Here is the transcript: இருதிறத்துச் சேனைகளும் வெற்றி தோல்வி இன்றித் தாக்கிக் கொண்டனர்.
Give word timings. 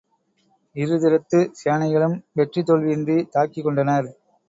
இருதிறத்துச் 0.75 1.53
சேனைகளும் 1.61 2.17
வெற்றி 2.33 2.63
தோல்வி 2.63 2.91
இன்றித் 2.91 3.33
தாக்கிக் 3.33 3.63
கொண்டனர். 3.63 4.09